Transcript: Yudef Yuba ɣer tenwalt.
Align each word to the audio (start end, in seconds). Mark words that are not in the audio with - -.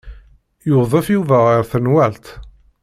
Yudef 0.67 1.05
Yuba 1.15 1.37
ɣer 1.45 1.61
tenwalt. 1.71 2.27